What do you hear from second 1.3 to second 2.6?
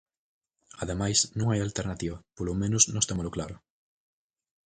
non hai alternativa, polo